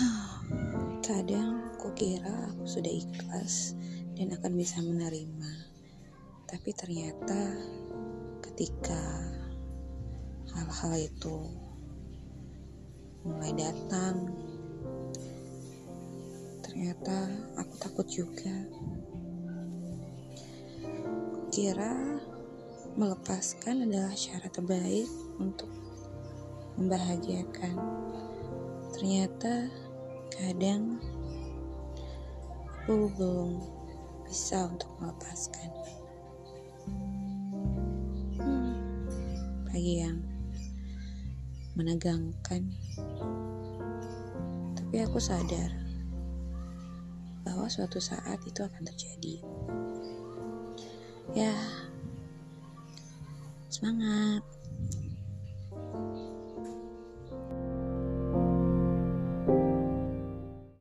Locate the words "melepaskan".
22.96-23.84, 34.96-35.70